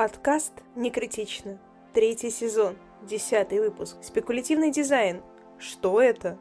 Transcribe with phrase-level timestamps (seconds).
[0.00, 1.60] Подкаст «Не критично».
[1.92, 3.98] Третий сезон, десятый выпуск.
[4.00, 5.20] Спекулятивный дизайн.
[5.58, 6.38] Что это?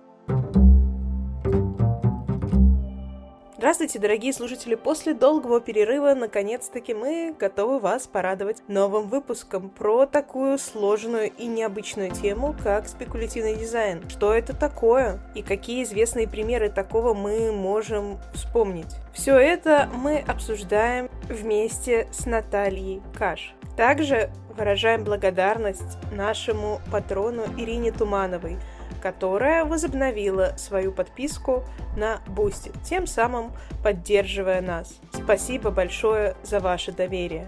[3.60, 4.76] Здравствуйте, дорогие слушатели!
[4.76, 12.10] После долгого перерыва, наконец-таки, мы готовы вас порадовать новым выпуском про такую сложную и необычную
[12.10, 14.10] тему, как спекулятивный дизайн.
[14.10, 15.20] Что это такое?
[15.36, 18.96] И какие известные примеры такого мы можем вспомнить?
[19.12, 23.54] Все это мы обсуждаем вместе с Натальей Каш.
[23.76, 28.58] Также выражаем благодарность нашему патрону Ирине Тумановой,
[29.02, 31.64] которая возобновила свою подписку
[31.96, 33.52] на Бусти, тем самым
[33.84, 35.00] поддерживая нас.
[35.14, 37.48] Спасибо большое за ваше доверие.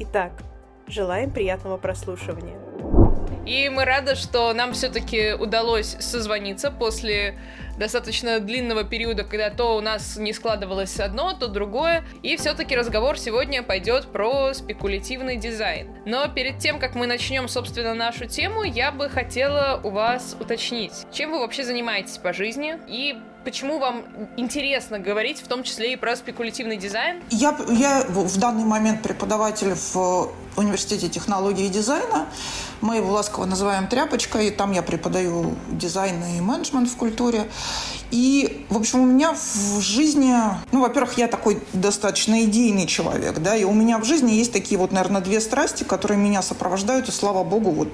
[0.00, 0.32] Итак,
[0.86, 2.58] желаем приятного прослушивания.
[3.46, 7.38] И мы рады, что нам все-таки удалось созвониться после
[7.78, 12.04] достаточно длинного периода, когда то у нас не складывалось одно, то другое.
[12.22, 15.88] И все-таки разговор сегодня пойдет про спекулятивный дизайн.
[16.04, 21.06] Но перед тем, как мы начнем, собственно, нашу тему, я бы хотела у вас уточнить,
[21.12, 23.16] чем вы вообще занимаетесь по жизни и
[23.48, 24.04] почему вам
[24.36, 27.22] интересно говорить, в том числе и про спекулятивный дизайн?
[27.30, 32.26] Я, я в данный момент преподаватель в университете технологии и дизайна.
[32.82, 34.50] Мы его ласково называем тряпочкой.
[34.50, 37.48] Там я преподаю дизайн и менеджмент в культуре.
[38.10, 40.34] И, в общем, у меня в жизни,
[40.70, 44.78] ну, во-первых, я такой достаточно идейный человек, да, и у меня в жизни есть такие
[44.78, 47.88] вот, наверное, две страсти, которые меня сопровождают, и, слава богу, вот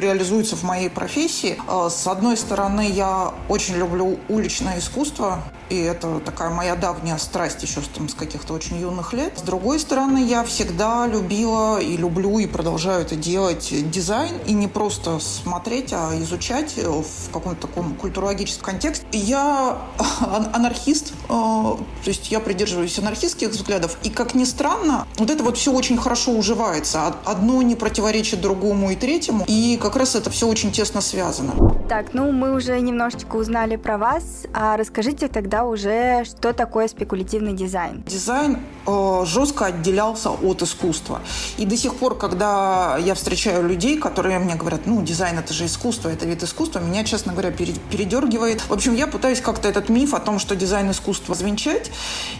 [0.00, 1.58] реализуется в моей профессии.
[1.68, 7.62] А, с одной стороны, я очень люблю уличное искусство, и это такая моя давняя страсть
[7.62, 9.38] еще там, с каких-то очень юных лет.
[9.38, 14.66] С другой стороны, я всегда любила и люблю и продолжаю это делать дизайн, и не
[14.66, 19.06] просто смотреть, а изучать в каком-то таком культурологическом контексте.
[19.12, 19.78] Я
[20.52, 25.72] анархист, то есть я придерживаюсь анархистских взглядов, и, как ни странно, вот это вот все
[25.72, 27.14] очень хорошо уживается.
[27.24, 31.52] Одно не противоречит другому и третьему, и как раз это все очень тесно связано.
[31.88, 37.52] Так, ну мы уже немножечко узнали про вас, а расскажите тогда уже, что такое спекулятивный
[37.52, 38.04] дизайн?
[38.06, 41.20] Дизайн э, жестко отделялся от искусства.
[41.58, 45.66] И до сих пор, когда я встречаю людей, которые мне говорят, ну, дизайн это же
[45.66, 48.60] искусство, это вид искусства, меня, честно говоря, передергивает.
[48.60, 51.90] В общем, я пытаюсь как-то этот миф о том, что дизайн искусства, развенчать.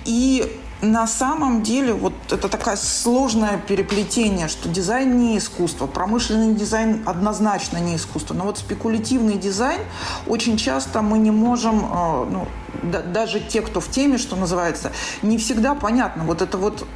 [0.05, 7.03] И на самом деле вот это такое сложное переплетение, что дизайн не искусство, промышленный дизайн
[7.07, 9.81] однозначно не искусство, но вот спекулятивный дизайн
[10.27, 12.49] очень часто мы не можем, э, ну,
[13.13, 14.93] даже те, кто в теме, что называется,
[15.23, 16.25] не всегда понятно.
[16.25, 16.87] Вот это вот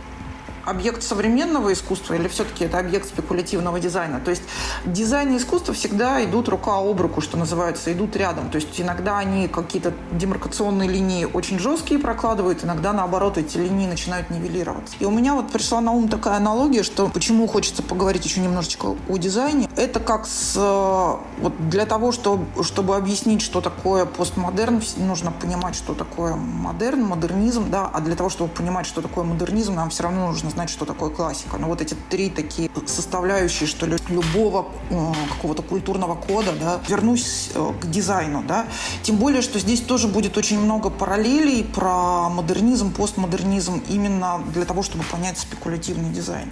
[0.67, 4.21] объект современного искусства или все-таки это объект спекулятивного дизайна?
[4.21, 4.43] То есть
[4.85, 8.51] дизайн и искусство всегда идут рука об руку, что называется, идут рядом.
[8.51, 14.31] То есть иногда они какие-то демаркационные линии очень жесткие прокладывают, иногда наоборот эти линии начинают
[14.31, 14.97] нивелироваться.
[14.99, 18.97] И у меня вот пришла на ум такая аналогия, что почему хочется поговорить еще немножечко
[19.09, 19.69] о дизайне.
[19.77, 20.55] Это как с...
[20.57, 27.71] Вот для того, чтобы, чтобы объяснить, что такое постмодерн, нужно понимать, что такое модерн, модернизм,
[27.71, 30.85] да, а для того, чтобы понимать, что такое модернизм, нам все равно нужно знать, что
[30.85, 31.59] такое классика.
[31.59, 37.51] Но вот эти три такие составляющие, что ли, любого э, какого-то культурного кода, да, вернусь
[37.55, 38.67] э, к дизайну, да.
[39.03, 44.83] Тем более, что здесь тоже будет очень много параллелей про модернизм, постмодернизм именно для того,
[44.83, 46.51] чтобы понять спекулятивный дизайн.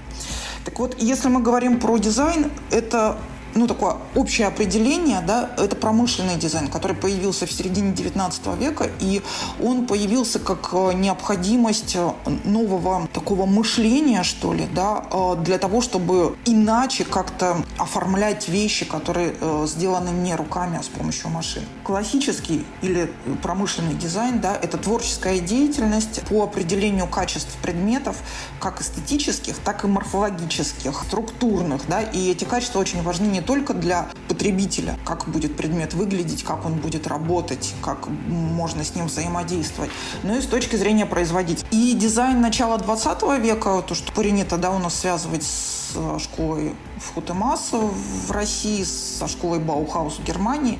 [0.64, 3.18] Так вот, если мы говорим про дизайн, это
[3.54, 9.22] ну, такое общее определение, да, это промышленный дизайн, который появился в середине 19 века, и
[9.62, 12.10] он появился как э, необходимость э,
[12.44, 19.34] нового такого мышления, что ли, да, э, для того, чтобы иначе как-то оформлять вещи, которые
[19.66, 21.62] сделаны не руками, а с помощью машин.
[21.84, 28.16] Классический или промышленный дизайн, да, это творческая деятельность по определению качеств предметов,
[28.60, 34.08] как эстетических, так и морфологических, структурных, да, и эти качества очень важны не только для
[34.28, 39.90] потребителя, как будет предмет выглядеть, как он будет работать, как можно с ним взаимодействовать,
[40.22, 41.66] но и с точки зрения производителя.
[41.70, 46.74] И дизайн начала 20 века, то, что принято да, у нас связывать с э, школой
[46.96, 50.78] Вхутемаса в России, со школой Баухаус в Германии,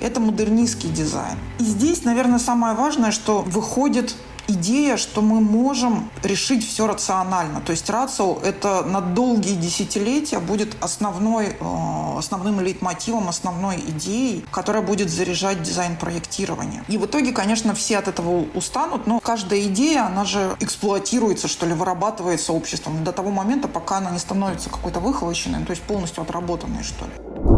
[0.00, 1.38] это модернистский дизайн.
[1.58, 4.14] И здесь, наверное, самое важное, что выходит
[4.48, 7.60] идея, что мы можем решить все рационально.
[7.60, 14.82] То есть рацио– это на долгие десятилетия будет основной, э, основным лейтмотивом, основной идеей, которая
[14.82, 16.84] будет заряжать дизайн проектирования.
[16.88, 21.66] И в итоге, конечно, все от этого устанут, но каждая идея, она же эксплуатируется, что
[21.66, 26.22] ли, вырабатывается обществом до того момента, пока она не становится какой-то выхолощенной, то есть полностью
[26.22, 27.53] отработанной, что ли.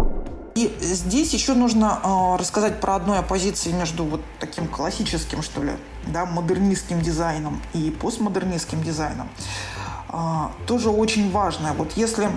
[0.56, 5.72] И здесь еще нужно э, рассказать про одной оппозиции между вот таким классическим, что ли,
[6.06, 9.28] да, модернистским дизайном и постмодернистским дизайном.
[10.08, 11.74] а, тоже очень важное.
[11.74, 12.30] Вот если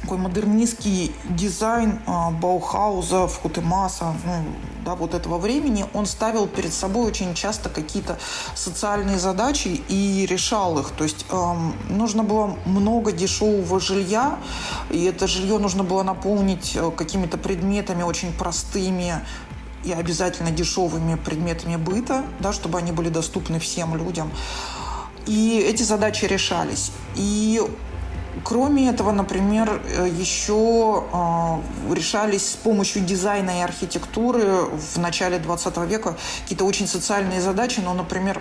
[0.00, 4.44] такой модернистский дизайн а, Баухауза, Фхутемаса, ну,
[4.84, 8.18] да, вот этого времени, он ставил перед собой очень часто какие-то
[8.54, 10.90] социальные задачи и решал их.
[10.90, 14.38] То есть эм, нужно было много дешевого жилья,
[14.90, 19.14] и это жилье нужно было наполнить э, какими-то предметами очень простыми,
[19.84, 24.30] и обязательно дешевыми предметами быта, да, чтобы они были доступны всем людям.
[25.26, 26.92] И эти задачи решались.
[27.14, 27.60] И
[28.44, 35.76] Кроме этого, например, э, еще э, решались с помощью дизайна и архитектуры в начале 20
[35.88, 38.40] века какие-то очень социальные задачи, но, например,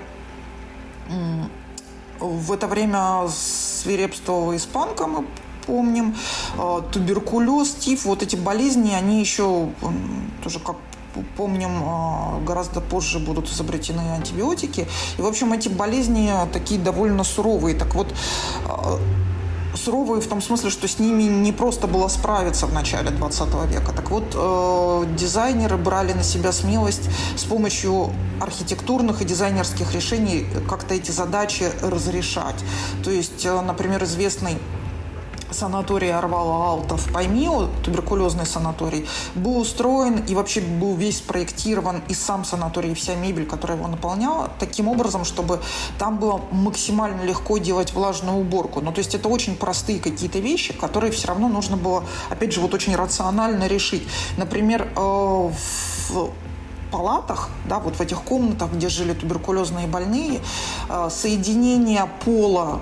[2.20, 5.26] в это время свирепствовала испанка, мы
[5.66, 6.16] помним,
[6.58, 9.70] э, туберкулез, тиф, вот эти болезни, они еще
[10.44, 10.76] тоже как
[11.38, 14.86] помним, гораздо позже будут изобретены антибиотики.
[15.18, 17.74] И, в общем, эти болезни такие довольно суровые.
[17.74, 18.14] Так вот,
[19.86, 23.92] суровые в том смысле, что с ними не просто было справиться в начале 20 века.
[23.96, 28.12] Так вот, э, дизайнеры брали на себя смелость с помощью
[28.42, 32.64] архитектурных и дизайнерских решений как-то эти задачи разрешать.
[33.04, 34.58] То есть, э, например, известный
[35.56, 42.46] санаторий Арвала-Алта в Паймио, туберкулезный санаторий, был устроен и вообще был весь спроектирован и сам
[42.46, 45.62] санаторий, и вся мебель, которая его наполняла, таким образом, чтобы
[45.98, 48.82] там было максимально легко делать влажную уборку.
[48.82, 52.62] Ну, то есть это очень простые какие-то вещи, которые все равно нужно было, опять же,
[52.62, 54.04] вот очень рационально решить.
[54.38, 56.32] Например, э, в
[56.92, 60.40] палатах, да, вот в этих комнатах, где жили туберкулезные больные,
[60.90, 62.82] э, соединение пола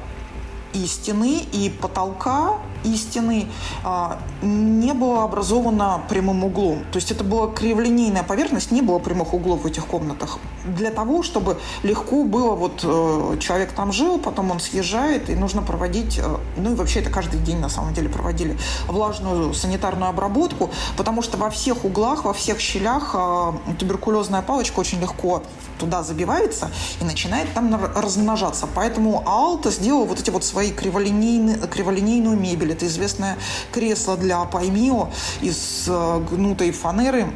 [0.73, 3.47] и стены, и потолка и стены
[3.83, 6.83] а, не было образовано прямым углом.
[6.91, 10.39] То есть это была криволинейная поверхность, не было прямых углов в этих комнатах.
[10.65, 15.61] Для того, чтобы легко было, вот э, человек там жил, потом он съезжает, и нужно
[15.61, 18.57] проводить, э, ну и вообще это каждый день на самом деле проводили,
[18.87, 25.01] влажную санитарную обработку, потому что во всех углах, во всех щелях э, туберкулезная палочка очень
[25.01, 25.43] легко
[25.79, 26.71] туда забивается
[27.01, 28.67] и начинает там размножаться.
[28.73, 33.37] Поэтому Алта сделал вот эти вот свои криволинейные, криволинейную мебель, это известное
[33.71, 35.09] кресло для Паймио
[35.41, 37.27] из э, гнутой фанеры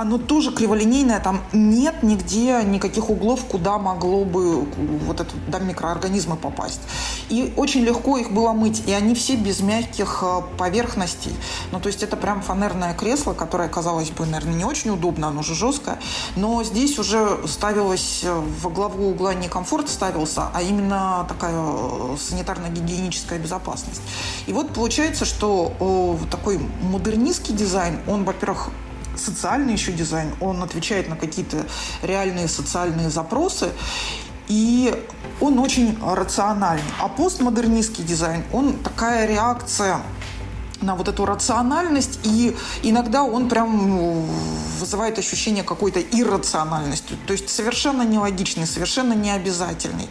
[0.00, 4.64] оно тоже криволинейное, там нет нигде никаких углов, куда могло бы
[5.04, 6.80] вот это, да, микроорганизмы попасть.
[7.28, 11.32] И очень легко их было мыть, и они все без мягких э, поверхностей.
[11.70, 15.42] Ну, то есть это прям фанерное кресло, которое, казалось бы, наверное, не очень удобно, оно
[15.42, 15.98] же жесткое,
[16.34, 22.16] но здесь уже ставилось э, во главу угла не комфорт ставился, а именно такая э,
[22.16, 24.00] санитарно-гигиеническая безопасность.
[24.46, 28.70] И вот получается, что такой модернистский дизайн, он, во-первых,
[29.20, 31.66] социальный еще дизайн, он отвечает на какие-то
[32.02, 33.70] реальные социальные запросы,
[34.48, 34.92] и
[35.40, 36.82] он очень рациональный.
[37.00, 40.00] А постмодернистский дизайн, он такая реакция
[40.80, 44.26] на вот эту рациональность, и иногда он прям ну,
[44.78, 50.08] вызывает ощущение какой-то иррациональности, то есть совершенно нелогичный, совершенно необязательный.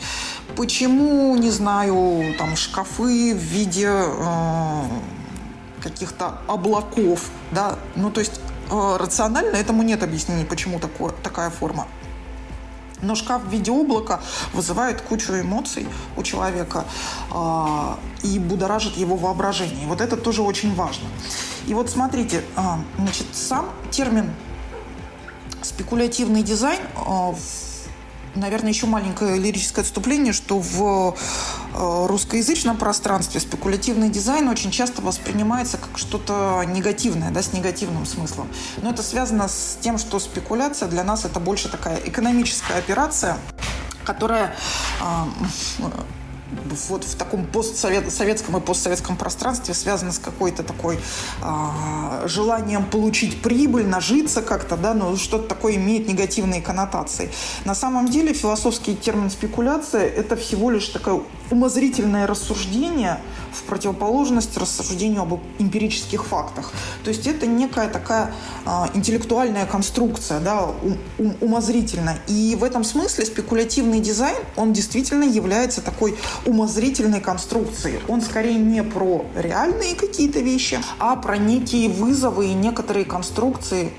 [0.55, 4.81] Почему, не знаю, там шкафы в виде э,
[5.81, 8.39] каких-то облаков, да, ну то есть
[8.69, 11.87] рационально этому нет объяснений, почему такое, такая форма.
[13.01, 14.19] Но шкаф в виде облака
[14.53, 15.87] вызывает кучу эмоций
[16.17, 16.83] у человека
[17.31, 19.85] э, и будоражит его воображение.
[19.85, 21.07] И вот это тоже очень важно.
[21.67, 22.61] И вот смотрите, э,
[22.97, 24.29] значит, сам термин
[25.61, 27.33] спекулятивный дизайн э,
[28.35, 35.77] наверное, еще маленькое лирическое отступление, что в э, русскоязычном пространстве спекулятивный дизайн очень часто воспринимается
[35.77, 38.49] как что-то негативное, да, с негативным смыслом.
[38.81, 43.37] Но это связано с тем, что спекуляция для нас это больше такая экономическая операция,
[44.03, 44.55] которая
[45.01, 45.05] э,
[46.89, 50.99] вот в таком постсоветском и постсоветском пространстве связано с какой-то такой
[51.41, 57.29] э, желанием получить прибыль, нажиться как-то, да, но что-то такое имеет негативные коннотации.
[57.65, 63.19] На самом деле философский термин спекуляция– это всего лишь такое умозрительное рассуждение
[63.51, 66.71] в противоположность рассуждению об эмпирических фактах.
[67.03, 68.33] То есть это некая такая
[68.65, 71.59] э, интеллектуальная конструкция, да, ум, ум.
[72.27, 77.99] И в этом смысле спекулятивный дизайн, он действительно является такой умозрительной конструкции.
[78.07, 83.91] Он скорее не про реальные какие-то вещи, а про некие вызовы и некоторые конструкции,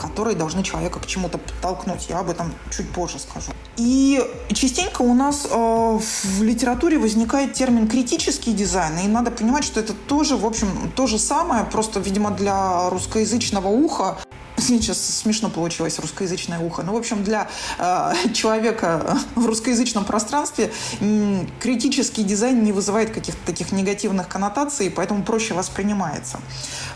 [0.00, 2.06] которые должны человека к чему-то подтолкнуть.
[2.08, 3.52] Я об этом чуть позже скажу.
[3.76, 9.80] И частенько у нас э, в литературе возникает термин критический дизайн, и надо понимать, что
[9.80, 14.18] это тоже, в общем, то же самое, просто, видимо, для русскоязычного уха
[14.60, 16.82] сейчас смешно получилось русскоязычное ухо.
[16.82, 17.48] Ну, в общем, для
[17.78, 25.22] э, человека в русскоязычном пространстве м, критический дизайн не вызывает каких-то таких негативных коннотаций, поэтому
[25.22, 26.40] проще воспринимается.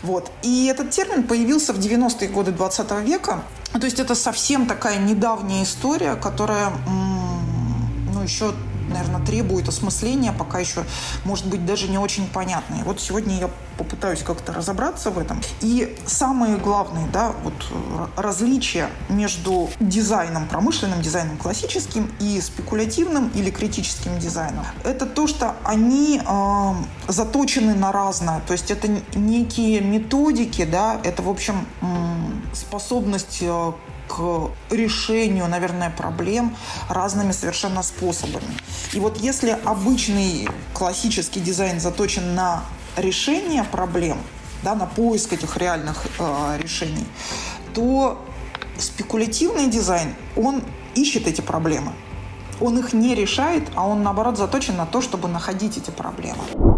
[0.03, 0.31] Вот.
[0.43, 3.43] И этот термин появился в 90-е годы 20 века.
[3.73, 8.53] То есть это совсем такая недавняя история, которая м, ну, еще
[8.89, 10.83] наверное, требует осмысления, пока еще,
[11.23, 12.83] может быть, даже не очень понятные.
[12.83, 15.41] Вот сегодня я попытаюсь как-то разобраться в этом.
[15.61, 23.49] И самые главные, да, вот э, различия между дизайном, промышленным дизайном классическим и спекулятивным или
[23.49, 26.73] критическим дизайном, это то, что они э,
[27.07, 28.41] заточены на разное.
[28.47, 31.65] То есть это некие методики, да, это, в общем,
[32.53, 33.71] способность э,
[34.07, 36.55] к решению, наверное, проблем
[36.89, 38.47] разными совершенно способами.
[38.93, 42.63] И вот если обычный классический дизайн заточен на
[42.97, 44.17] решение проблем,
[44.63, 47.05] да, на поиск этих реальных э, решений,
[47.73, 48.21] то
[48.77, 50.63] спекулятивный дизайн, он
[50.95, 51.93] ищет эти проблемы.
[52.61, 56.74] Он их не решает, а он, наоборот, заточен на то, чтобы находить эти проблемы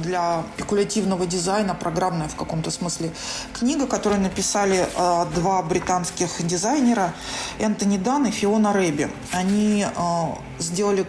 [0.00, 3.10] для спекулятивного дизайна, программная в каком-то смысле
[3.52, 7.12] книга, которую написали э, два британских дизайнера,
[7.58, 9.10] Энтони Данн и Фиона Рэби.
[9.32, 9.90] Они э,
[10.58, 11.06] сделали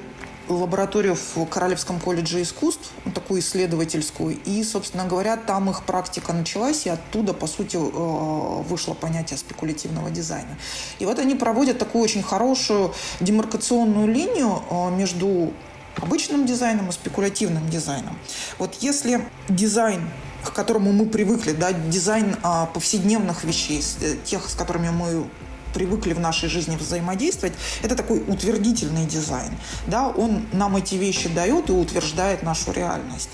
[0.49, 6.89] лабораторию в Королевском колледже искусств, такую исследовательскую, и, собственно говоря, там их практика началась, и
[6.89, 10.57] оттуда, по сути, э, вышло понятие спекулятивного дизайна.
[10.99, 15.53] И вот они проводят такую очень хорошую демаркационную линию э, между
[15.97, 18.17] обычным дизайном и спекулятивным дизайном.
[18.59, 20.09] Вот если дизайн
[20.43, 25.25] к которому мы привыкли, да, дизайн а, повседневных вещей, э, тех, с которыми мы
[25.73, 29.51] привыкли в нашей жизни взаимодействовать, это такой утвердительный дизайн.
[29.87, 30.09] Да?
[30.09, 33.29] Он нам эти вещи дает и утверждает нашу реальность.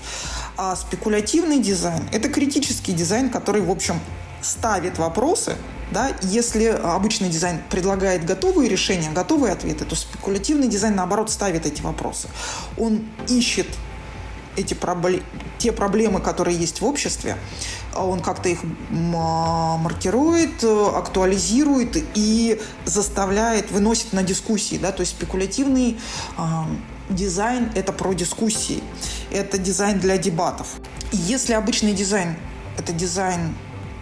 [0.56, 4.00] А спекулятивный дизайн– это критический дизайн, который, в общем,
[4.40, 5.56] ставит вопросы,
[5.92, 11.82] да, если обычный дизайн предлагает готовые решения, готовые ответы, то спекулятивный дизайн, наоборот, ставит эти
[11.82, 12.28] вопросы.
[12.78, 13.66] Он ищет
[14.56, 15.22] эти проблемы,
[15.58, 17.36] те проблемы, которые есть в обществе,
[17.94, 24.76] он как-то их маркирует, актуализирует и заставляет, выносит на дискуссии.
[24.76, 24.92] Да?
[24.92, 25.98] То есть спекулятивный
[26.36, 26.42] э,
[27.10, 28.82] дизайн– это про дискуссии,
[29.30, 30.68] это дизайн для дебатов.
[31.12, 32.36] Если обычный дизайн–
[32.78, 33.54] это дизайн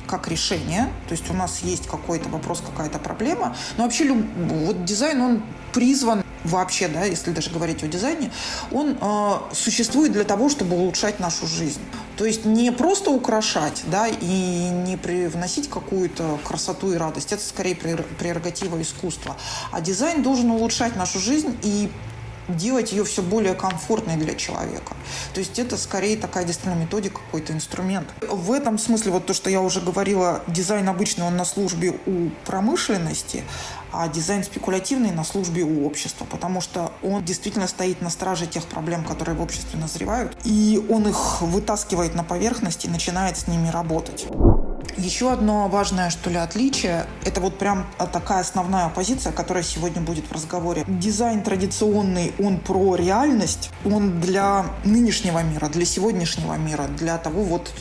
[0.09, 5.21] как решение, то есть у нас есть какой-то вопрос, какая-то проблема, но вообще вот дизайн,
[5.21, 8.31] он призван вообще, да, если даже говорить о дизайне,
[8.73, 11.81] он э, существует для того, чтобы улучшать нашу жизнь.
[12.17, 17.77] То есть не просто украшать, да, и не привносить какую-то красоту и радость, это скорее
[17.77, 19.37] прерогатива искусства,
[19.71, 21.91] а дизайн должен улучшать нашу жизнь и
[22.49, 24.95] делать ее все более комфортной для человека.
[25.35, 28.09] То есть это скорее такая действительно методика, какой-то инструмент.
[28.29, 32.31] В этом смысле, вот то, что я уже говорила, дизайн обычный, он на службе у
[32.47, 33.45] промышленности,
[33.93, 38.65] а дизайн спекулятивный на службе у общества, потому что он действительно стоит на страже тех
[38.65, 43.69] проблем, которые в обществе назревают, и он их вытаскивает на поверхность и начинает с ними
[43.69, 44.27] работать.
[44.97, 50.27] Еще одно важное, что ли, отличие, это вот прям такая основная позиция, которая сегодня будет
[50.27, 50.85] в разговоре.
[50.89, 57.73] Дизайн традиционный, он про реальность, он для нынешнего мира, для сегодняшнего мира, для того вот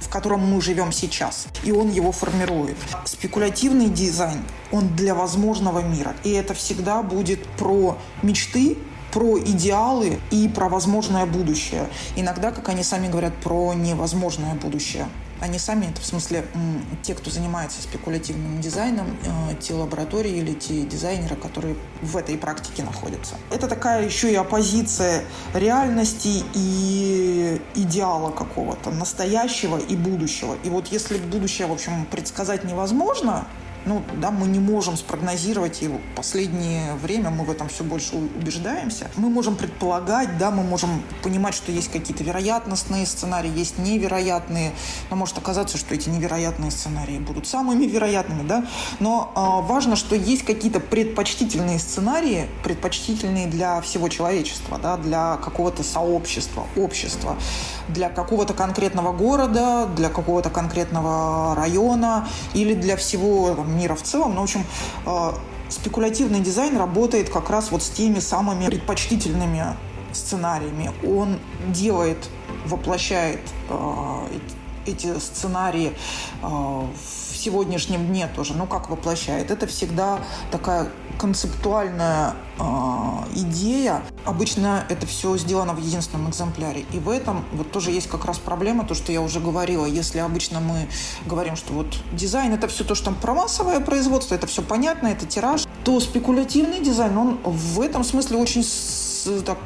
[0.00, 1.46] в котором мы живем сейчас.
[1.64, 2.76] И он его формирует.
[3.04, 6.14] Спекулятивный дизайн, он для возможного мира.
[6.24, 8.78] И это всегда будет про мечты,
[9.12, 11.88] про идеалы и про возможное будущее.
[12.16, 15.06] Иногда, как они сами говорят, про невозможное будущее.
[15.40, 16.44] Они сами, это в смысле
[17.02, 22.82] те, кто занимается спекулятивным дизайном, э, те лаборатории или те дизайнеры, которые в этой практике
[22.82, 23.34] находятся.
[23.50, 25.22] Это такая еще и оппозиция
[25.54, 30.56] реальности и идеала какого-то, настоящего и будущего.
[30.64, 33.46] И вот если будущее, в общем, предсказать невозможно,
[33.86, 36.00] ну, да, мы не можем спрогнозировать его.
[36.16, 39.08] Последнее время мы в этом все больше убеждаемся.
[39.16, 44.72] Мы можем предполагать, да, мы можем понимать, что есть какие-то вероятностные сценарии, есть невероятные.
[45.10, 48.66] Но может оказаться, что эти невероятные сценарии будут самыми вероятными, да.
[48.98, 55.84] Но э, важно, что есть какие-то предпочтительные сценарии, предпочтительные для всего человечества, да, для какого-то
[55.84, 57.36] сообщества, общества,
[57.88, 64.34] для какого-то конкретного города, для какого-то конкретного района или для всего там, мира в целом.
[64.34, 64.64] Но, в общем,
[65.06, 65.32] э,
[65.68, 69.76] спекулятивный дизайн работает как раз вот с теми самыми предпочтительными
[70.12, 70.90] сценариями.
[71.06, 72.28] Он делает,
[72.66, 74.28] воплощает э,
[74.86, 75.92] эти сценарии
[76.42, 78.54] э, в сегодняшнем дне тоже.
[78.54, 79.50] Ну, как воплощает?
[79.50, 82.62] Это всегда такая концептуальная э,
[83.34, 84.02] идея.
[84.24, 86.84] Обычно это все сделано в единственном экземпляре.
[86.92, 89.86] И в этом вот тоже есть как раз проблема, то, что я уже говорила.
[89.86, 90.88] Если обычно мы
[91.26, 95.08] говорим, что вот дизайн это все то, что там про массовое производство, это все понятно,
[95.08, 98.64] это тираж, то спекулятивный дизайн, он в этом смысле очень
[99.44, 99.58] так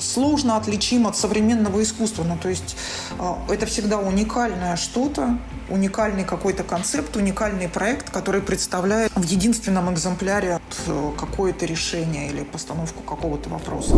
[0.00, 2.24] сложно отличим от современного искусства.
[2.24, 2.76] Ну, то есть
[3.18, 10.60] э, это всегда уникальное что-то, уникальный какой-то концепт, уникальный проект, который представляет в единственном экземпляре
[10.86, 13.94] э, какое-то решение или постановку какого-то вопроса.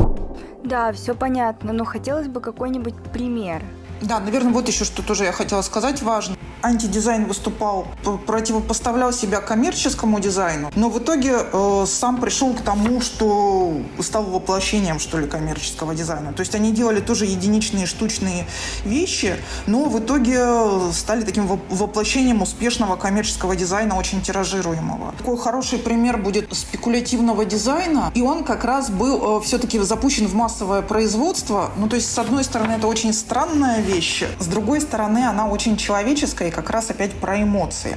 [0.64, 3.62] Да, все понятно, но хотелось бы какой-нибудь пример.
[4.00, 7.86] Да, наверное, вот еще что тоже я хотела сказать важно антидизайн выступал,
[8.26, 14.98] противопоставлял себя коммерческому дизайну, но в итоге э, сам пришел к тому, что стал воплощением,
[14.98, 16.32] что ли, коммерческого дизайна.
[16.32, 18.46] То есть они делали тоже единичные штучные
[18.84, 19.36] вещи,
[19.66, 25.14] но в итоге стали таким воплощением успешного коммерческого дизайна, очень тиражируемого.
[25.18, 30.34] Такой хороший пример будет спекулятивного дизайна, и он как раз был э, все-таки запущен в
[30.34, 31.70] массовое производство.
[31.76, 35.76] Ну, то есть, с одной стороны, это очень странная вещь, с другой стороны, она очень
[35.76, 37.96] человеческая, и как раз опять про эмоции.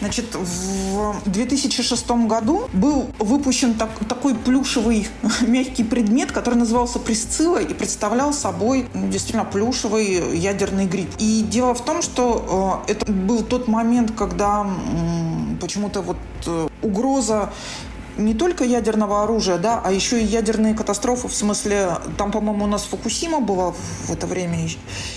[0.00, 5.08] Значит, в 2006 году был выпущен так, такой плюшевый
[5.40, 11.10] мягкий предмет, который назывался Присцилла и представлял собой ну, действительно плюшевый ядерный гриб.
[11.18, 16.68] И дело в том, что э, это был тот момент, когда э, почему-то вот э,
[16.82, 17.50] угроза
[18.16, 22.68] не только ядерного оружия, да, а еще и ядерные катастрофы, в смысле, там, по-моему, у
[22.68, 24.58] нас Фукусима была в это время,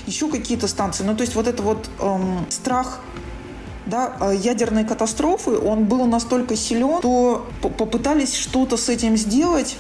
[0.06, 1.04] еще какие-то станции.
[1.04, 3.00] Ну, то есть вот это вот эм, страх
[3.86, 9.78] да, э, ядерной катастрофы, он был настолько силен, что попытались что-то с этим сделать,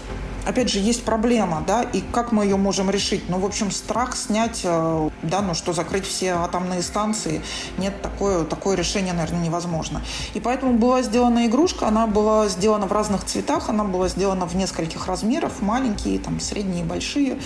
[0.48, 3.30] опять же, есть проблема, да, и как мы ее можем решить?
[3.30, 7.42] Ну, в общем, страх снять, э, да, ну, что закрыть все атомные станции,
[7.78, 10.02] нет, такое, такое решение, наверное, невозможно.
[10.34, 14.56] И поэтому была сделана игрушка, она была сделана в разных цветах, она была сделана в
[14.56, 17.38] нескольких размерах, маленькие, там, средние, большие,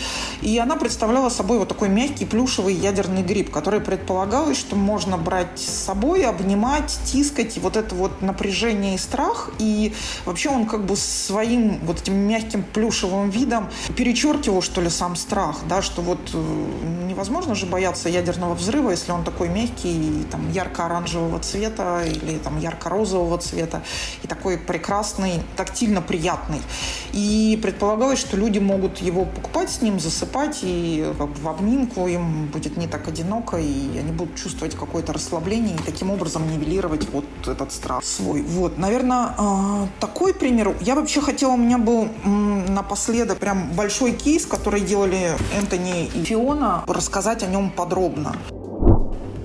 [0.42, 5.60] и она представляла собой вот такой мягкий плюшевый ядерный гриб, который предполагалось, что можно брать
[5.60, 9.94] с собой, обнимать, тискать, и вот это вот напряжение и страх, и
[10.26, 15.16] вообще он как бы своим вот этим мягким плюшевым плюшевым видом перечеркивал, что ли, сам
[15.16, 20.52] страх, да, что вот э, невозможно же бояться ядерного взрыва, если он такой мягкий, там,
[20.52, 23.82] ярко-оранжевого цвета или там ярко-розового цвета
[24.24, 26.60] и такой прекрасный, тактильно приятный.
[27.14, 32.08] И предполагалось, что люди могут его покупать с ним, засыпать, и как бы, в обнимку
[32.08, 37.08] им будет не так одиноко, и они будут чувствовать какое-то расслабление, и таким образом нивелировать
[37.14, 38.42] вот этот страх свой.
[38.42, 40.76] Вот, наверное, э, такой пример.
[40.82, 46.24] Я вообще хотела, у меня был на напоследок прям большой кейс, который делали Энтони и
[46.24, 48.36] Фиона, рассказать о нем подробно.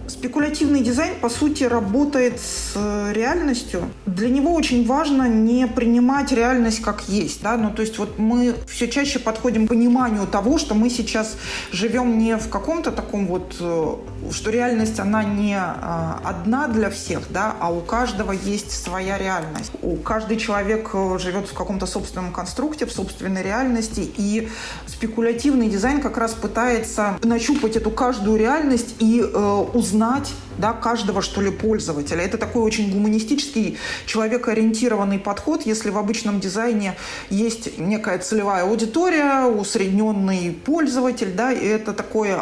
[0.08, 3.90] Спекулятивный дизайн, по сути, работает с э, реальностью.
[4.06, 7.42] Для него очень важно не принимать реальность как есть.
[7.42, 7.56] Да?
[7.56, 11.36] Ну, то есть вот мы все чаще подходим к пониманию того, что мы сейчас
[11.72, 13.94] живем не в каком-то таком вот, э,
[14.32, 19.72] что реальность, она не э, одна для всех, да, а у каждого есть своя реальность.
[19.82, 24.48] У каждый человек живет в каком-то собственном конструкте, в собственной реальности, и
[24.86, 31.40] спекулятивный дизайн как раз пытается нащупать эту каждую реальность и э, узнать да, каждого, что
[31.40, 32.22] ли, пользователя.
[32.22, 35.66] Это такой очень гуманистический, человекоориентированный подход.
[35.66, 36.94] Если в обычном дизайне
[37.30, 42.36] есть некая целевая аудитория, усредненный пользователь, да, и это такой э,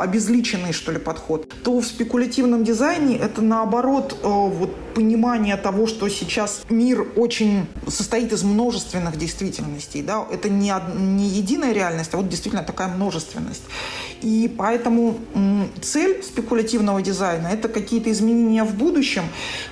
[0.00, 6.08] обезличенный, что ли, подход, то в спекулятивном дизайне это, наоборот, э, вот понимание того, что
[6.08, 12.28] сейчас мир очень состоит из множественных действительностей, да, это не, не единая реальность, а вот
[12.28, 13.62] действительно такая множественность.
[14.24, 15.18] И поэтому
[15.82, 19.24] цель спекулятивного дизайна– это какие-то изменения в будущем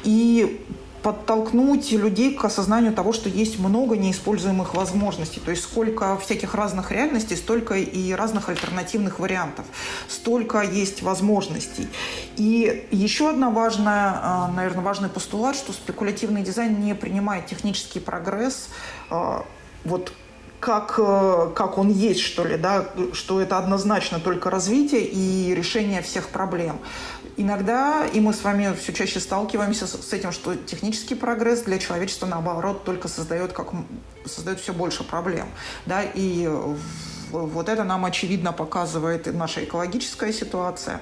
[0.04, 0.60] и
[1.02, 5.40] подтолкнуть людей к осознанию того, что есть много неиспользуемых возможностей.
[5.40, 9.64] То есть сколько всяких разных реальностей, столько и разных альтернативных вариантов.
[10.06, 11.88] Столько есть возможностей.
[12.36, 18.68] И еще одна важная, а, наверное, важный постулат, что спекулятивный дизайн не принимает технический прогресс
[19.08, 19.46] а,
[19.84, 20.12] вот
[20.62, 26.02] как, э, как он есть, что ли, да, что это однозначно только развитие и решение
[26.02, 26.78] всех проблем.
[27.36, 32.26] Иногда, и мы с вами все чаще сталкиваемся с, этим, что технический прогресс для человечества,
[32.26, 33.72] наоборот, только создает, как,
[34.24, 35.48] создает все больше проблем.
[35.86, 36.48] Да, и
[37.32, 41.00] вот это нам очевидно показывает наша экологическая ситуация.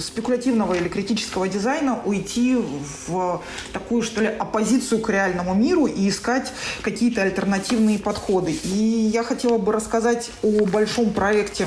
[0.00, 2.56] Спекулятивного или критического дизайна уйти
[3.06, 8.52] в такую, что ли, оппозицию к реальному миру и искать какие-то альтернативные подходы.
[8.52, 11.66] И я хотела бы рассказать о большом проекте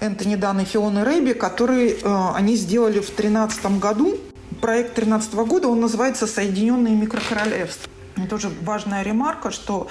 [0.00, 4.18] Энтони Дан и Фионы Рэйби, который э, они сделали в 2013 году.
[4.60, 7.90] Проект 2013 года, он называется «Соединенные микрокоролевства».
[8.28, 9.88] тоже важная ремарка, что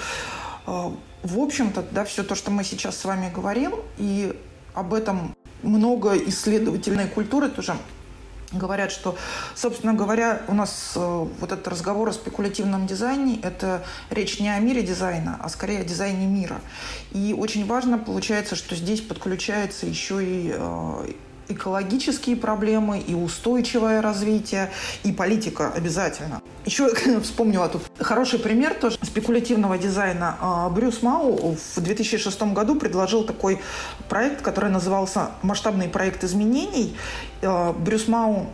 [1.24, 4.38] в общем-то, да, все то, что мы сейчас с вами говорим, и
[4.74, 7.76] об этом много исследовательной культуры тоже
[8.52, 9.16] говорят, что,
[9.54, 14.58] собственно говоря, у нас э, вот этот разговор о спекулятивном дизайне– это речь не о
[14.58, 16.60] мире дизайна, а скорее о дизайне мира.
[17.12, 21.12] И очень важно получается, что здесь подключается еще и э,
[21.48, 24.70] экологические проблемы, и устойчивое развитие,
[25.02, 26.42] и политика обязательно.
[26.64, 26.88] Еще
[27.22, 30.36] вспомнила тут хороший пример тоже спекулятивного дизайна.
[30.40, 33.60] А, Брюс Мау в 2006 году предложил такой
[34.08, 36.96] проект, который назывался «Масштабный проект изменений».
[37.42, 38.46] А, Брюс Мау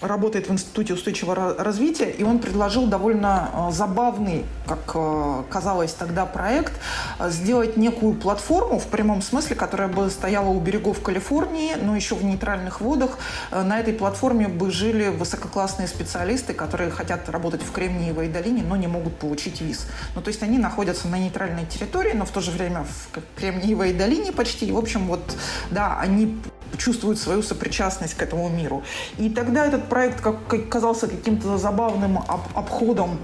[0.00, 6.26] работает в Институте устойчивого развития, и он предложил довольно э, забавный, как э, казалось тогда,
[6.26, 6.72] проект
[7.18, 12.14] э, сделать некую платформу в прямом смысле, которая бы стояла у берегов Калифорнии, но еще
[12.14, 13.18] в нейтральных водах.
[13.50, 18.86] На этой платформе бы жили высококлассные специалисты, которые хотят работать в Кремниевой долине, но не
[18.86, 19.86] могут получить виз.
[20.14, 23.92] Ну, то есть они находятся на нейтральной территории, но в то же время в Кремниевой
[23.92, 24.66] долине почти.
[24.66, 25.36] И, в общем, вот,
[25.70, 26.38] да, они
[26.80, 28.82] чувствуют свою сопричастность к этому миру.
[29.18, 33.18] И тогда этот проект как, казался каким-то забавным об, обходом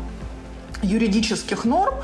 [0.83, 1.95] юридических норм,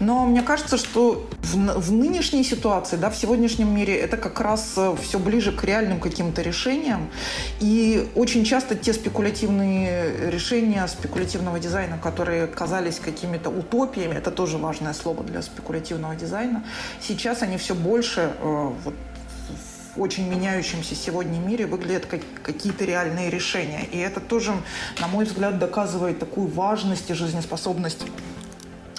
[0.00, 4.72] но мне кажется, что в, в нынешней ситуации, да, в сегодняшнем мире это как раз
[4.76, 7.10] э, все ближе к реальным каким-то решениям.
[7.60, 14.94] И очень часто те спекулятивные решения спекулятивного дизайна, которые казались какими-то утопиями, это тоже важное
[14.94, 16.64] слово для спекулятивного дизайна,
[17.00, 18.94] сейчас они все больше э, вот,
[19.96, 23.84] очень меняющемся сегодня мире выглядят как какие-то реальные решения.
[23.92, 24.52] И это тоже,
[25.00, 28.04] на мой взгляд, доказывает такую важность и жизнеспособность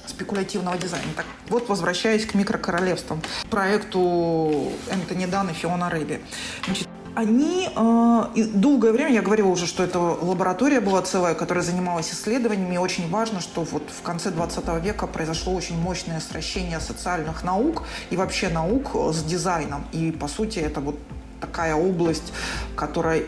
[0.05, 1.07] спекулятивного дизайна.
[1.15, 6.21] Так, вот возвращаясь к микрокоролевствам, проекту Энтони Дан и Фиона Рэби.
[6.65, 12.11] Значит, они э, долгое время, я говорила уже, что это лаборатория была целая, которая занималась
[12.11, 12.75] исследованиями.
[12.75, 17.83] И очень важно, что вот в конце 20 века произошло очень мощное сращение социальных наук
[18.09, 19.85] и вообще наук с дизайном.
[19.91, 20.97] И, по сути, это вот
[21.39, 22.33] такая область,
[22.75, 23.23] которая э,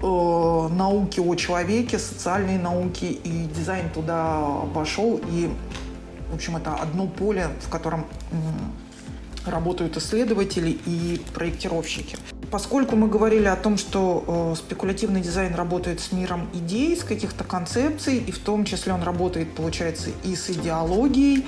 [0.00, 4.38] науки о человеке, социальные науки и дизайн туда
[4.72, 5.20] вошел.
[5.30, 5.50] И,
[6.30, 8.06] в общем, это одно поле, в котором
[9.46, 12.16] работают исследователи и проектировщики.
[12.52, 17.44] Поскольку мы говорили о том, что э, спекулятивный дизайн работает с миром идей, с каких-то
[17.44, 21.46] концепций, и в том числе он работает, получается, и с идеологией,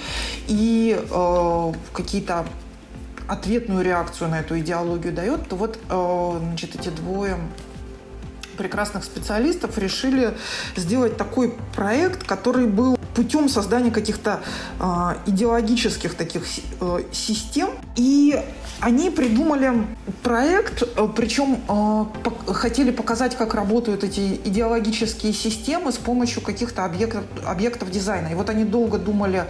[0.49, 2.47] и э, какие-то
[3.29, 7.37] ответную реакцию на эту идеологию дает, то вот э, значит, эти двое
[8.57, 10.33] прекрасных специалистов решили
[10.75, 14.41] сделать такой проект, который был путем создания каких-то
[14.81, 14.85] э,
[15.27, 16.43] идеологических таких
[16.81, 17.71] э, систем.
[17.97, 18.41] И
[18.81, 19.87] они придумали
[20.23, 26.85] проект, э, причем э, по хотели показать, как работают эти идеологические системы с помощью каких-то
[26.85, 28.29] объектов, объектов дизайна.
[28.29, 29.45] И вот они долго думали,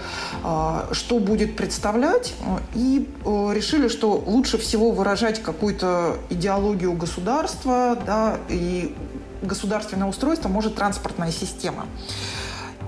[0.44, 7.98] э, что будет представлять, э, и э, решили, что лучше всего выражать какую-то идеологию государства,
[8.06, 8.94] да, и
[9.42, 11.86] государственное устройство может транспортная система.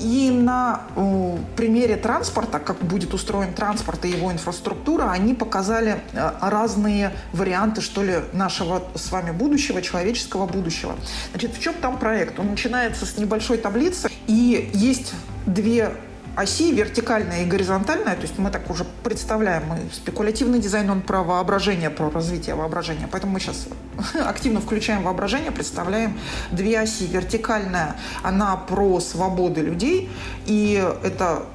[0.00, 6.30] И на э, примере транспорта, как будет устроен транспорт и его инфраструктура, они показали э,
[6.40, 10.96] разные варианты, что ли, нашего с вами будущего, человеческого будущего.
[11.30, 12.38] Значит, в чем там проект?
[12.38, 15.14] Он начинается с небольшой таблицы, и есть
[15.46, 15.92] две
[16.36, 21.22] оси, вертикальная и горизонтальная, то есть мы так уже представляем, мы, спекулятивный дизайн, он про
[21.22, 23.66] воображение, про развитие воображения, поэтому мы сейчас
[24.14, 26.18] активно включаем воображение, представляем
[26.52, 27.06] две оси.
[27.06, 30.10] Вертикальная, она про свободы людей,
[30.44, 31.46] и это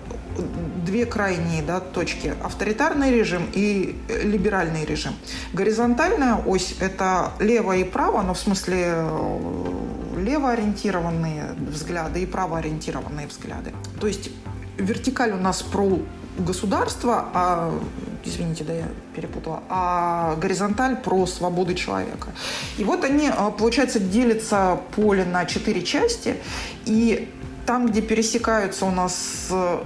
[0.86, 5.14] две крайние да, точки– авторитарный режим и либеральный режим.
[5.54, 9.72] Горизонтальная ось– это лево и право, но в смысле э,
[10.18, 13.74] левоориентированные взгляды и правоориентированные взгляды.
[14.00, 14.32] То есть
[14.78, 16.00] вертикаль у нас про
[16.38, 17.80] государство, а,
[18.24, 22.30] извините, да, я перепутала, а горизонталь про свободы человека.
[22.78, 26.38] И вот они, а, получается, делятся поле на четыре части,
[26.86, 27.30] и
[27.66, 29.84] там, где пересекаются у нас э,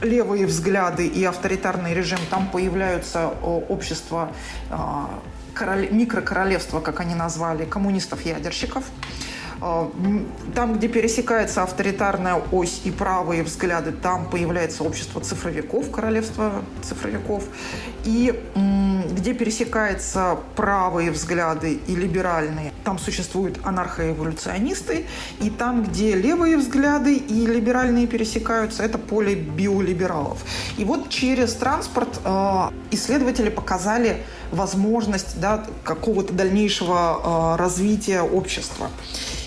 [0.00, 4.30] левые взгляды и авторитарный режим, там появляются общества
[4.70, 5.20] а,
[5.90, 8.84] микрокоролевства, как они назвали, коммунистов-ядерщиков.
[9.60, 9.90] А,
[10.54, 17.44] там, где пересекается авторитарная ось и правые взгляды, там появляется общество цифровиков, королевство цифровиков.
[18.04, 18.34] И
[19.12, 25.06] где пересекаются правые взгляды и либеральные, там существуют анархоэволюционисты.
[25.40, 30.38] И там, где левые взгляды и либеральные пересекаются, это поле биолибералов.
[30.76, 38.90] И вот через транспорт а, исследователи показали возможность да, какого-то дальнейшего а, развития общества.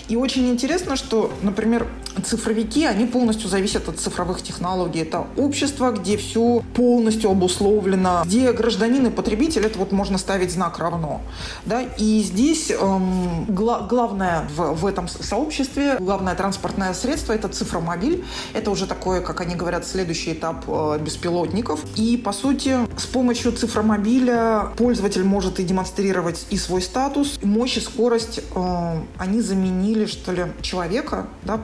[0.08, 1.86] И очень интересно, что, например,
[2.24, 5.00] цифровики, они полностью зависят от цифровых технологий.
[5.00, 10.78] Это общество, где все полностью обусловлено, где гражданин и потребитель, это вот можно ставить знак
[10.78, 11.20] равно.
[11.66, 11.82] Да?
[11.98, 18.24] И здесь эм, гла- главное в, в этом сообществе, главное транспортное средство– это цифромобиль.
[18.52, 21.84] Это уже такое, как они говорят, следующий этап э, беспилотников.
[21.96, 27.80] И, по сути, с помощью цифромобиля пользователь может и демонстрировать и свой статус, мощь, и
[27.80, 28.40] скорость.
[28.54, 31.60] Э, они заменили, что ли, человека, да,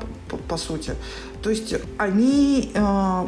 [0.48, 0.94] по, сути.
[1.42, 3.26] То есть они, э,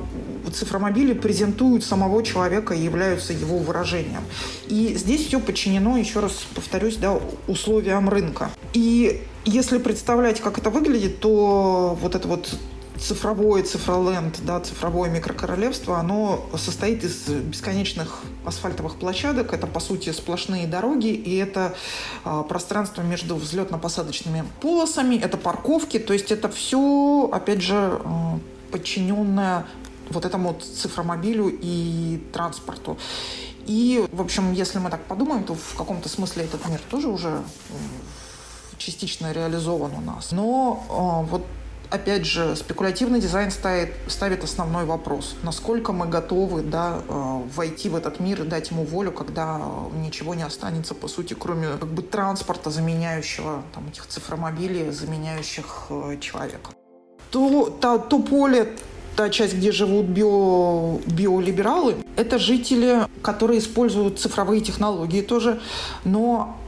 [0.52, 4.22] цифромобили, презентуют самого человека и являются его выражением.
[4.68, 8.50] И здесь все подчинено, еще раз повторюсь, да, условиям рынка.
[8.72, 12.58] И если представлять, как это выглядит, то вот это вот
[13.00, 19.52] цифровое цифроленд, да, цифровое микрокоролевство, оно состоит из бесконечных асфальтовых площадок.
[19.52, 21.74] Это, по сути, сплошные дороги, и это
[22.24, 25.98] а, пространство между взлетно-посадочными полосами, это парковки.
[25.98, 28.38] То есть это все, опять же, а,
[28.70, 29.66] подчиненное
[30.10, 32.98] вот этому цифромобилю и транспорту.
[33.66, 37.42] И, в общем, если мы так подумаем, то в каком-то смысле этот мир тоже уже
[38.78, 40.32] частично реализован у нас.
[40.32, 41.46] Но э, вот
[41.90, 45.36] опять же, спекулятивный дизайн ставит, ставит основной вопрос.
[45.42, 49.60] Насколько мы готовы да, э, войти в этот мир и дать ему волю, когда
[49.94, 56.18] ничего не останется, по сути, кроме как бы, транспорта, заменяющего там, этих цифромобилей, заменяющих э,
[56.20, 56.70] человека.
[57.30, 58.76] То, то, то поле,
[59.16, 65.60] та часть, где живут био, биолибералы, это жители, которые используют цифровые технологии тоже,
[66.04, 66.59] но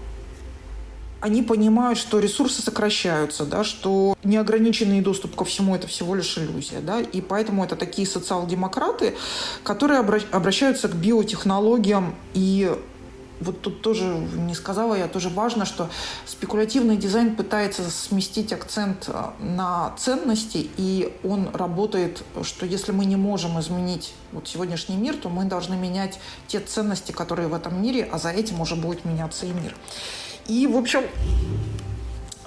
[1.23, 6.81] они понимают, что ресурсы сокращаются, да, что неограниченный доступ ко всему– это всего лишь иллюзия.
[6.81, 9.15] Да, и поэтому это такие социал-демократы,
[9.63, 12.77] которые обращаются к биотехнологиям и
[13.41, 15.91] вот тут тоже не сказала я, тоже важно, что
[16.27, 23.17] спекулятивный дизайн пытается сместить акцент э, на ценности, и он работает, что если мы не
[23.17, 28.09] можем изменить вот сегодняшний мир, то мы должны менять те ценности, которые в этом мире,
[28.11, 29.75] а за этим уже будет меняться и мир.
[30.49, 31.03] И, в общем,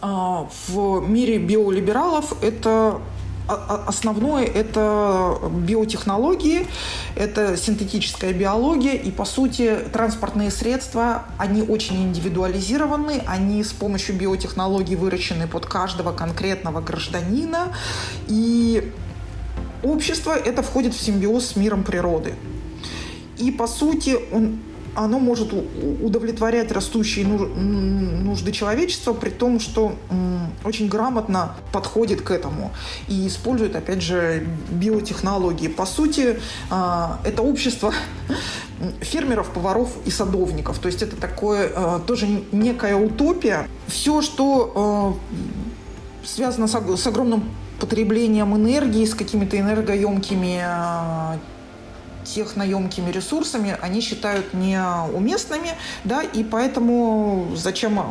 [0.01, 3.01] а, в мире биолибералов это
[3.47, 6.67] основное это биотехнологии,
[7.15, 14.95] это синтетическая биология, и, по сути, транспортные средства, они очень индивидуализированы, они с помощью биотехнологий
[14.95, 17.73] выращены под каждого конкретного гражданина,
[18.27, 18.91] и
[19.83, 22.33] общество это входит в симбиоз с миром природы.
[23.37, 24.59] И, по сути, он
[24.95, 29.95] оно может удовлетворять растущие нужды человечества, при том, что
[30.63, 32.71] очень грамотно подходит к этому
[33.07, 35.67] и использует, опять же, биотехнологии.
[35.67, 37.93] По сути, а, это общество
[39.01, 40.79] фермеров, поваров и садовников.
[40.79, 43.67] То есть это такое а, тоже некая утопия.
[43.87, 47.43] Все, что а, связано с огромным
[47.79, 50.63] потреблением энергии, с какими-то энергоемкими
[52.25, 55.71] техноемкими ресурсами они считают неуместными,
[56.03, 58.03] да, и поэтому зачем э,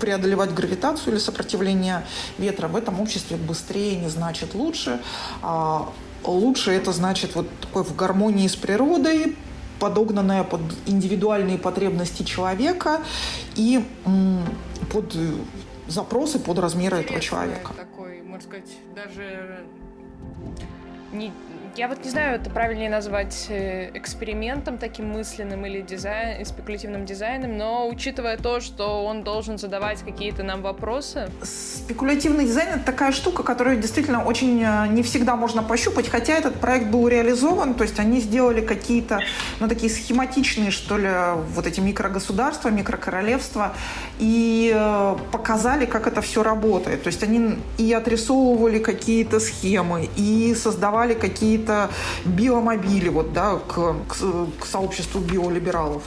[0.00, 2.04] преодолевать гравитацию или сопротивление
[2.36, 5.00] ветра в этом обществе быстрее не значит лучше,
[5.42, 5.88] а
[6.24, 9.36] лучше это значит вот такое в гармонии с природой,
[9.78, 13.00] подогнанное под индивидуальные потребности человека
[13.54, 13.84] и
[14.92, 15.16] под
[15.86, 17.72] запросы, под размеры этого человека.
[17.76, 19.64] Такой, можно сказать, даже
[21.12, 21.32] не,
[21.78, 27.56] я вот не знаю, это правильнее назвать э, экспериментом таким мысленным или дизайн, спекулятивным дизайном,
[27.56, 31.30] но учитывая то, что он должен задавать какие-то нам вопросы.
[31.42, 36.56] Спекулятивный дизайн— это такая штука, которую действительно очень э, не всегда можно пощупать, хотя этот
[36.56, 39.20] проект был реализован, то есть они сделали какие-то,
[39.60, 41.10] ну, такие схематичные, что ли,
[41.54, 43.72] вот эти микрогосударства, микрокоролевства,
[44.18, 47.04] и э, показали, как это все работает.
[47.04, 51.90] То есть они и отрисовывали какие-то схемы, и создавали какие-то какие-то
[52.24, 54.16] биомобили вот, да, к, к,
[54.60, 56.02] к сообществу биолибералов.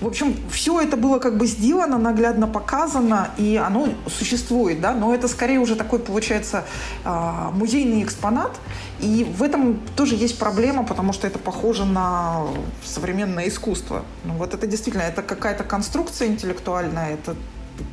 [0.00, 5.14] В общем, все это было как бы сделано, наглядно показано, и оно существует, да, но
[5.14, 6.64] это скорее уже такой, получается,
[7.04, 8.52] а, музейный экспонат,
[9.00, 12.46] и в этом тоже есть проблема, потому что это похоже на
[12.82, 14.02] современное искусство.
[14.24, 17.36] Ну, вот это действительно, это какая-то конструкция интеллектуальная, это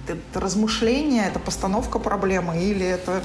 [0.07, 3.21] это размышление, это постановка проблемы или это,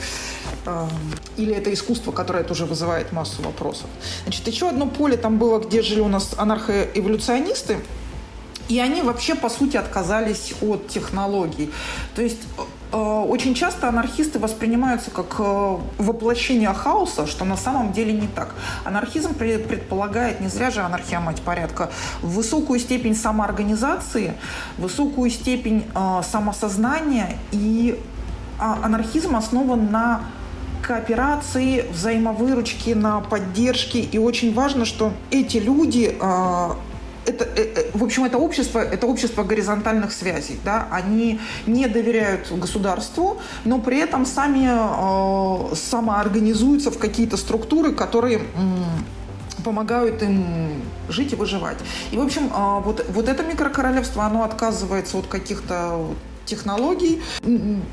[0.67, 0.89] э,
[1.37, 3.87] или это искусство, которое тоже вызывает массу вопросов.
[4.25, 7.79] Значит, еще одно поле там было, где жили у нас анархоэволюционисты,
[8.69, 11.71] и они вообще, по сути, отказались от технологий.
[12.15, 12.41] То есть
[12.97, 18.55] очень часто анархисты воспринимаются как э, воплощение хаоса, что на самом деле не так.
[18.85, 24.35] Анархизм предполагает, не зря же анархия мать порядка, высокую степень самоорганизации,
[24.79, 27.99] высокую степень э, самосознания, и
[28.59, 30.21] а, анархизм основан на
[30.83, 34.01] кооперации, взаимовыручки, на поддержке.
[34.01, 36.15] И очень важно, что эти люди
[37.27, 42.51] это, э, э, в общем, это общество, это общество горизонтальных связей, да, они не доверяют
[42.53, 48.43] государству, но при этом сами э, самоорганизуются в какие-то структуры, которые э,
[49.65, 51.79] помогают им жить и выживать.
[52.11, 56.07] И, в общем, э, вот, вот это микрокоролевство, оно отказывается от каких-то
[56.45, 57.23] технологий.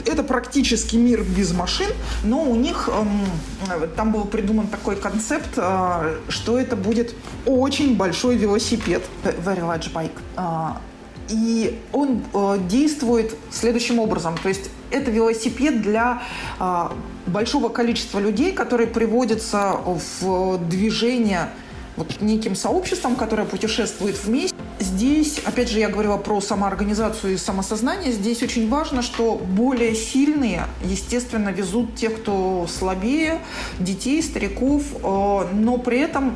[0.06, 1.90] Это практически мир без машин,
[2.24, 8.36] но у них э, там был придуман такой концепт, э, что это будет очень большой
[8.36, 10.12] велосипед, very large bike.
[10.38, 10.78] Э,
[11.30, 14.36] и он э, действует следующим образом.
[14.42, 16.24] То есть это велосипед для
[16.60, 16.90] э,
[17.28, 21.50] большого количества людей, которые приводятся в движение
[21.98, 24.56] вот неким сообществом, которое путешествует вместе.
[25.00, 28.12] Здесь, опять же, я говорила про самоорганизацию и самосознание.
[28.12, 33.40] Здесь очень важно, что более сильные, естественно, везут тех, кто слабее,
[33.80, 36.36] детей, стариков, э, но при этом,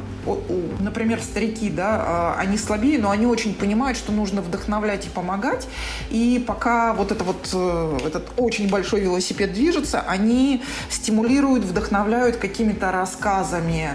[0.80, 5.68] например, старики, да, э, они слабее, но они очень понимают, что нужно вдохновлять и помогать.
[6.10, 12.94] И пока вот это вот, э, этот очень большой велосипед движется, они стимулируют, вдохновляют какими-то
[12.94, 13.90] рассказами,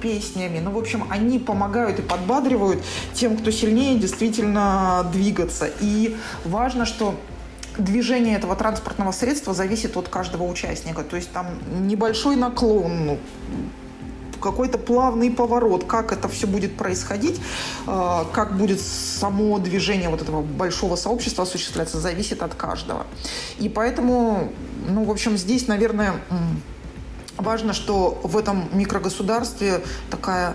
[0.00, 0.60] песнями.
[0.60, 5.68] Ну, в общем, они помогают и подбадривают тем, кто сильнее действительно двигаться.
[5.80, 7.14] И важно, что
[7.78, 11.02] движение этого транспортного средства зависит от каждого участника.
[11.02, 11.46] То есть там
[11.86, 13.18] небольшой наклон, ну,
[14.40, 17.40] какой-то плавный поворот, как это все будет происходить,
[17.86, 23.06] э, как будет само движение вот этого большого сообщества осуществляться, зависит от каждого.
[23.58, 24.52] И поэтому,
[24.88, 26.14] ну, в общем, здесь, наверное,
[27.38, 30.54] важно, что в этом микрогосударстве такая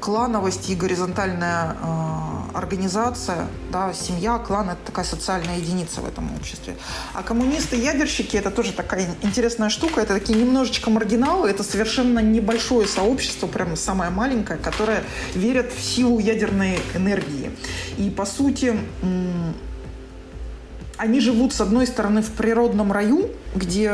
[0.00, 6.76] клановость и горизонтальная э, организация, да, семья, клан– это такая социальная единица в этом обществе.
[7.14, 13.46] А коммунисты-ядерщики– это тоже такая интересная штука, это такие немножечко маргиналы, это совершенно небольшое сообщество,
[13.46, 17.52] прям самое маленькое, которое верят в силу ядерной энергии.
[17.96, 18.76] И, по сути,
[20.96, 23.92] они живут, с одной стороны, в природном раю, где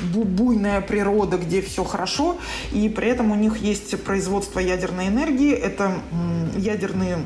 [0.00, 2.38] буйная природа, где все хорошо,
[2.72, 5.92] и при этом у них есть производство ядерной энергии, это
[6.56, 7.18] ядерные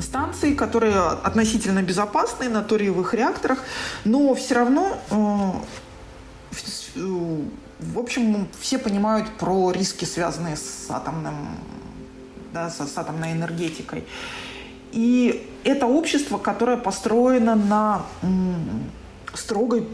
[0.00, 3.62] станции, которые относительно безопасны на ториевых реакторах,
[4.04, 7.00] но все равно, э,
[7.80, 11.34] в общем, все понимают про риски, связанные с атомным,
[12.52, 14.04] да, с, с атомной энергетикой.
[14.92, 18.02] И это общество, которое построено на
[19.34, 19.86] строгой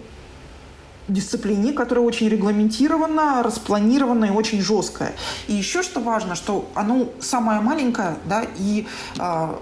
[1.08, 5.12] дисциплине, которая очень регламентирована, распланирована и очень жесткая.
[5.46, 9.58] И еще что важно, что оно самое маленькое, да, и э, то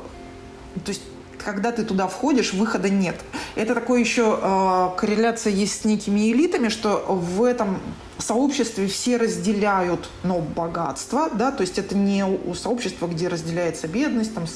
[0.88, 1.02] есть
[1.44, 3.16] когда ты туда входишь, выхода нет.
[3.54, 7.80] Это такое еще э, корреляция есть с некими элитами, что в этом
[8.18, 14.34] сообществе все разделяют, но богатство, да, то есть это не у сообщества, где разделяется бедность,
[14.34, 14.46] там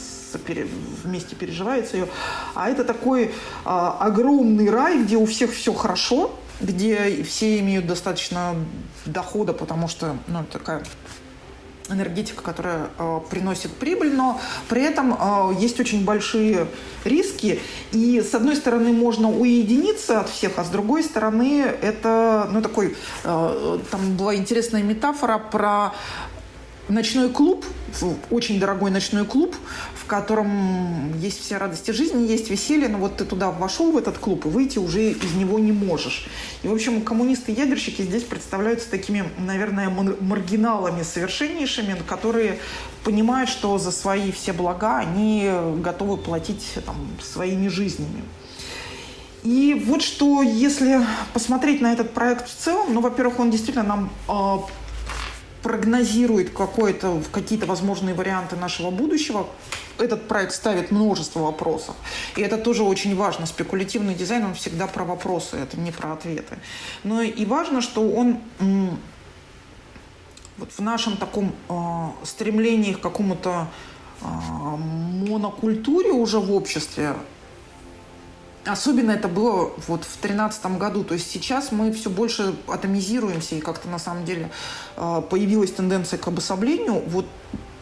[1.04, 2.08] вместе переживается ее,
[2.54, 3.30] а это такой э,
[3.64, 8.56] огромный рай, где у всех все хорошо, где все имеют достаточно
[9.06, 10.82] дохода, потому что ну, такая
[11.90, 16.66] энергетика, которая э, приносит прибыль, но при этом э, есть очень большие
[17.04, 17.60] риски.
[17.92, 22.96] И с одной стороны можно уединиться от всех, а с другой стороны это ну такой
[23.24, 25.94] э, там была интересная метафора про
[26.88, 27.64] ночной клуб,
[28.30, 29.54] очень дорогой ночной клуб,
[30.08, 34.46] котором есть все радости жизни, есть веселье, но вот ты туда вошел, в этот клуб,
[34.46, 36.26] и выйти уже из него не можешь.
[36.64, 42.58] И, в общем, коммунисты-ядерщики здесь представляются такими, наверное, маргиналами совершеннейшими, которые
[43.04, 48.22] понимают, что за свои все блага они готовы платить там, своими жизнями.
[49.44, 51.00] И вот что, если
[51.32, 54.56] посмотреть на этот проект в целом, ну, во-первых, он действительно нам э,
[55.62, 59.46] прогнозирует какие-то возможные варианты нашего будущего,
[59.98, 61.94] этот проект ставит множество вопросов.
[62.36, 63.46] И это тоже очень важно.
[63.46, 66.58] Спекулятивный дизайн, он всегда про вопросы, это не про ответы.
[67.04, 68.38] Но и важно, что он
[70.58, 73.68] вот в нашем таком э, стремлении к какому-то
[74.20, 77.14] э, монокультуре уже в обществе
[78.68, 81.02] Особенно это было вот в тринадцатом году.
[81.02, 84.50] То есть сейчас мы все больше атомизируемся, и как-то на самом деле
[84.96, 87.02] э, появилась тенденция к обособлению.
[87.06, 87.24] Вот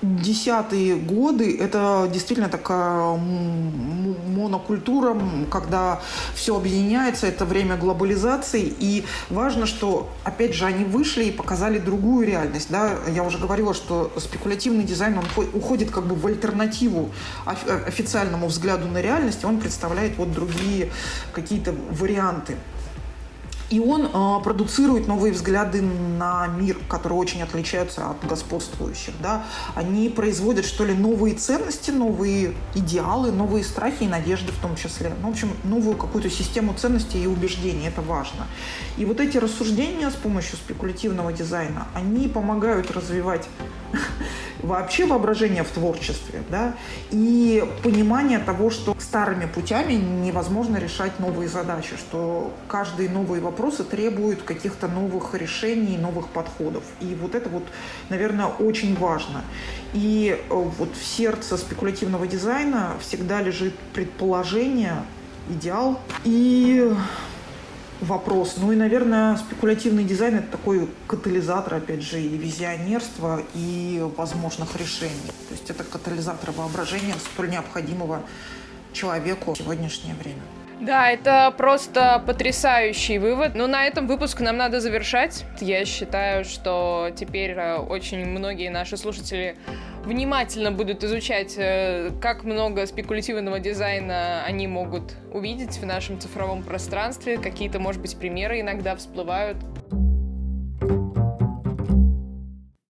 [0.03, 5.17] десятые годы это действительно такая монокультура,
[5.51, 6.01] когда
[6.35, 12.27] все объединяется, это время глобализации, и важно, что, опять же, они вышли и показали другую
[12.27, 12.69] реальность.
[12.71, 12.93] Да?
[13.09, 15.25] Я уже говорила, что спекулятивный дизайн, он
[15.55, 17.11] уходит как бы в альтернативу
[17.45, 20.91] официальному взгляду на реальность, и он представляет вот другие
[21.33, 22.57] какие-то варианты.
[23.69, 29.15] И он э, продуцирует новые взгляды на мир, которые очень отличаются от господствующих.
[29.21, 29.45] Да?
[29.75, 35.13] Они производят, что ли, новые ценности, новые идеалы, новые страхи и надежды в том числе.
[35.21, 37.89] Ну, в общем, новую какую-то систему ценностей и убеждений.
[37.89, 38.47] Это важно.
[38.97, 43.49] И вот эти рассуждения с помощью спекулятивного дизайна, они помогают развивать
[44.63, 46.75] вообще воображение в творчестве, да,
[47.11, 54.43] и понимание того, что старыми путями невозможно решать новые задачи, что каждые новые вопросы требуют
[54.43, 56.83] каких-то новых решений, новых подходов.
[57.01, 57.65] И вот это вот,
[58.09, 59.43] наверное, очень важно.
[59.93, 65.05] И э, вот в сердце спекулятивного дизайна всегда лежит предположение,
[65.49, 66.01] идеал.
[66.25, 66.93] И
[68.01, 68.57] вопрос.
[68.59, 75.33] Ну и, наверное, спекулятивный дизайн– это такой катализатор, опять же, и визионерства, и возможных решений.
[75.49, 78.23] То есть это катализатор воображения, столь необходимого
[78.93, 80.43] человеку в сегодняшнее время.
[80.81, 83.55] Да, это просто потрясающий вывод.
[83.55, 85.47] Но на этом выпуск нам надо завершать.
[85.61, 89.57] Я считаю, что теперь э, очень многие наши слушатели
[90.07, 97.39] внимательно будут изучать, э, как много спекулятивного дизайна они могут увидеть в нашем цифровом пространстве.
[97.39, 99.59] Какие-то, может быть, примеры иногда всплывают.